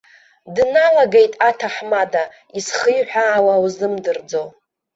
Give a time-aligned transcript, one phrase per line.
[0.55, 2.23] Дналагеит аҭаҳмада,
[2.57, 4.43] изхиҳәаауа узымдырӡо.